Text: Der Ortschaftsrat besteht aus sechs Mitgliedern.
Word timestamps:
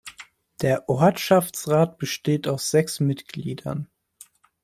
Der 0.63 0.89
Ortschaftsrat 0.89 1.99
besteht 1.99 2.47
aus 2.47 2.71
sechs 2.71 2.99
Mitgliedern. 2.99 3.87